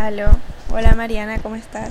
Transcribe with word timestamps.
Aló, 0.00 0.30
hola 0.72 0.94
Mariana, 0.94 1.40
¿cómo 1.42 1.56
estás? 1.56 1.90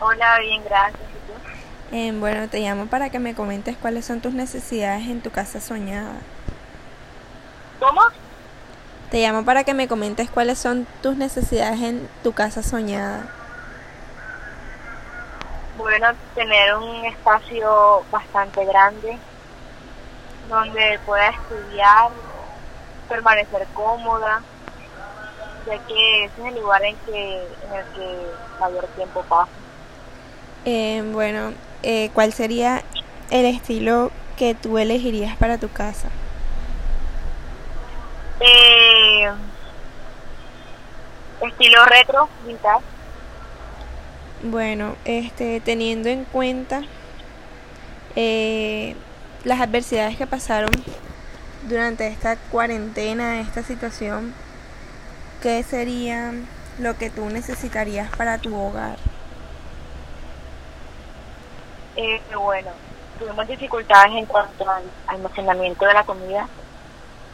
Hola, 0.00 0.40
bien, 0.40 0.64
gracias. 0.64 1.00
¿Y 1.00 1.92
tú? 1.92 1.96
Eh, 1.96 2.12
bueno, 2.18 2.48
te 2.48 2.58
llamo 2.58 2.86
para 2.86 3.08
que 3.10 3.20
me 3.20 3.36
comentes 3.36 3.76
cuáles 3.76 4.04
son 4.04 4.20
tus 4.20 4.34
necesidades 4.34 5.06
en 5.06 5.20
tu 5.20 5.30
casa 5.30 5.60
soñada. 5.60 6.14
¿Cómo? 7.78 8.00
Te 9.12 9.20
llamo 9.20 9.44
para 9.44 9.62
que 9.62 9.74
me 9.74 9.86
comentes 9.86 10.28
cuáles 10.28 10.58
son 10.58 10.88
tus 11.04 11.16
necesidades 11.16 11.80
en 11.82 12.08
tu 12.24 12.32
casa 12.32 12.64
soñada. 12.64 13.20
Bueno, 15.78 16.08
tener 16.34 16.74
un 16.74 17.04
espacio 17.04 18.02
bastante 18.10 18.64
grande 18.64 19.16
donde 20.48 20.98
pueda 21.06 21.28
estudiar, 21.28 22.10
permanecer 23.08 23.68
cómoda, 23.72 24.42
ya 25.66 25.78
que 25.86 26.24
ese 26.24 26.42
es 26.42 26.54
el 26.54 26.60
lugar 26.60 26.82
en, 26.84 26.96
que, 27.06 27.36
en 27.36 27.72
el 27.72 27.84
que 27.94 28.16
mayor 28.60 28.86
tiempo 28.96 29.22
paso. 29.22 29.50
Eh, 30.64 31.02
bueno, 31.12 31.52
eh, 31.82 32.10
¿cuál 32.14 32.32
sería 32.32 32.82
el 33.30 33.44
estilo 33.46 34.10
que 34.36 34.54
tú 34.54 34.78
elegirías 34.78 35.36
para 35.36 35.58
tu 35.58 35.68
casa? 35.68 36.08
Eh, 38.40 39.30
estilo 41.40 41.84
retro, 41.86 42.28
vintage. 42.46 42.84
Bueno, 44.42 44.96
este, 45.04 45.60
teniendo 45.60 46.08
en 46.08 46.24
cuenta 46.24 46.82
eh, 48.16 48.94
las 49.44 49.60
adversidades 49.60 50.16
que 50.16 50.26
pasaron 50.26 50.70
durante 51.68 52.06
esta 52.06 52.36
cuarentena, 52.36 53.40
esta 53.40 53.62
situación, 53.62 54.34
¿qué 55.44 55.62
sería 55.62 56.32
lo 56.78 56.96
que 56.96 57.10
tú 57.10 57.28
necesitarías 57.28 58.08
para 58.16 58.38
tu 58.38 58.58
hogar? 58.58 58.96
Eh, 61.96 62.18
bueno, 62.34 62.70
tuvimos 63.18 63.46
dificultades 63.46 64.12
en 64.16 64.24
cuanto 64.24 64.68
al 64.70 64.84
almacenamiento 65.06 65.84
de 65.84 65.92
la 65.92 66.02
comida, 66.02 66.48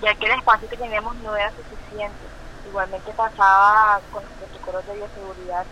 ya 0.02 0.12
que 0.16 0.26
el 0.26 0.32
espacio 0.32 0.68
que 0.68 0.76
teníamos 0.76 1.14
no 1.18 1.36
era 1.36 1.52
suficiente. 1.52 2.18
Igualmente 2.68 3.12
pasaba 3.12 4.00
con 4.12 4.24
los 4.24 4.32
protocolos 4.32 4.84
de 4.88 4.94
bioseguridad. 4.96 5.64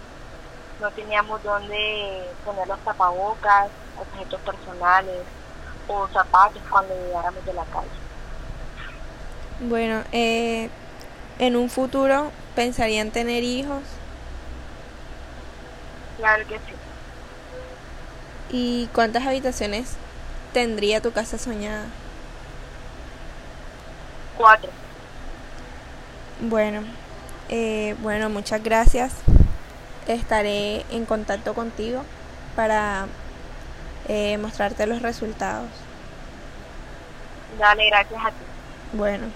No 0.81 0.93
teníamos 0.93 1.43
dónde 1.43 2.31
poner 2.45 2.69
los 2.69 2.79
tapabocas, 2.85 3.69
objetos 3.99 4.41
personales 4.43 5.25
o 5.89 6.07
zapatos 6.07 6.63
cuando 6.71 6.95
llegáramos 6.95 7.45
de 7.45 7.53
la 7.53 7.65
calle. 7.65 7.89
Bueno, 9.59 10.05
eh, 10.13 10.71
en 11.39 11.57
un 11.57 11.71
futuro 11.71 12.33
pensarían 12.55 13.11
tener 13.13 13.43
hijos 13.45 13.83
Claro 16.17 16.47
que 16.47 16.61
sí. 16.61 16.79
y 18.51 18.89
cuántas 18.93 19.27
habitaciones 19.27 20.01
tendría 20.53 21.01
tu 21.01 21.13
casa 21.13 21.39
soñada. 21.39 21.95
Cuatro. 24.33 24.73
Bueno, 26.39 26.83
eh, 27.49 27.97
bueno, 28.01 28.31
muchas 28.31 28.63
gracias. 28.63 29.25
Estaré 30.07 30.87
en 30.91 31.07
contacto 31.07 31.55
contigo 31.55 32.07
para 32.55 33.09
eh, 34.05 34.39
mostrarte 34.39 34.87
los 34.87 35.03
resultados. 35.03 35.71
Dale, 37.49 37.87
gracias 37.91 38.25
a 38.25 38.33
ti. 38.33 38.45
Bueno. 38.93 39.33